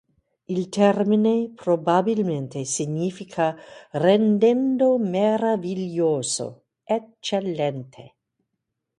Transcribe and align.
Il 0.47 0.69
termine 0.69 1.51
probabilmente 1.53 2.63
significa 2.65 3.55
"rendendo 3.91 4.97
meraviglioso, 4.97 6.63
eccellente". 6.81 8.15